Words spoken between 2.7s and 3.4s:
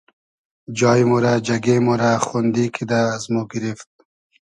کیدۂ از مۉ